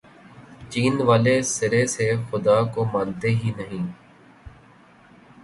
[0.71, 3.85] چین والے سرے سے خدا کو مانتے ہی نہیں۔